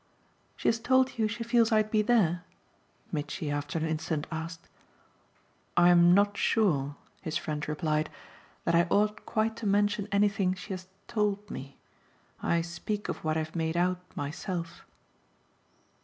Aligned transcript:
"She 0.57 0.67
has 0.67 0.79
told 0.79 1.19
you 1.19 1.27
she 1.27 1.43
feels 1.43 1.71
I'd 1.71 1.91
be 1.91 2.01
there?" 2.01 2.43
Mitchy 3.11 3.51
after 3.51 3.77
an 3.77 3.85
instant 3.85 4.25
asked. 4.31 4.67
"I'm 5.77 6.15
not 6.15 6.37
sure," 6.37 6.95
his 7.21 7.37
friend 7.37 7.69
replied, 7.69 8.09
"that 8.65 8.73
I 8.73 8.87
ought 8.89 9.27
quite 9.27 9.55
to 9.57 9.67
mention 9.67 10.07
anything 10.11 10.55
she 10.55 10.73
has 10.73 10.87
'told' 11.07 11.51
me. 11.51 11.77
I 12.41 12.61
speak 12.61 13.09
of 13.09 13.23
what 13.23 13.37
I've 13.37 13.55
made 13.55 13.77
out 13.77 13.99
myself." 14.17 14.83